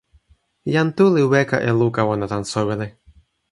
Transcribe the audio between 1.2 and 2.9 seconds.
weka e luka ona tan soweli.